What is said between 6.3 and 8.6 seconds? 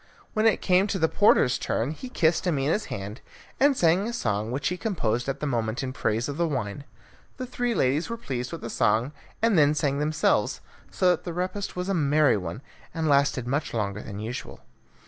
the wine. The three ladies were pleased